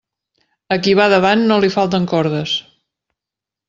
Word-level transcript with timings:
A 0.75 0.77
qui 0.85 0.95
va 1.01 1.07
davant 1.15 1.45
no 1.53 1.61
li 1.67 1.71
falten 1.79 2.11
cordes. 2.17 2.59